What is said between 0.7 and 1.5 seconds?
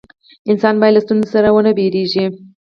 باید له ستونزو